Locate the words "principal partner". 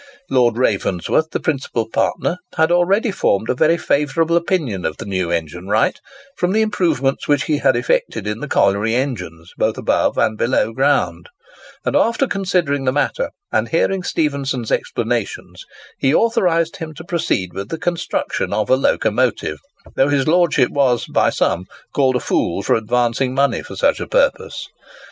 1.39-2.37